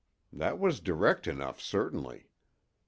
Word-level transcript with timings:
That 0.33 0.57
was 0.57 0.79
direct 0.79 1.27
enough, 1.27 1.61
certainly. 1.61 2.25